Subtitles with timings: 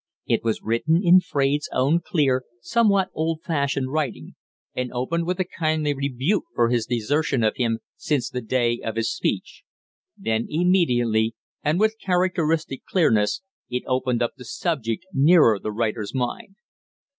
[0.25, 4.33] It was written in Fraide's own clear, somewhat old fashioned writing,
[4.75, 8.95] and opened with a kindly rebuke for his desertion of him since the day of
[8.95, 9.61] his speech;
[10.17, 16.55] then immediately, and with characteristic clearness, it opened up the subject nearest the writer's mind.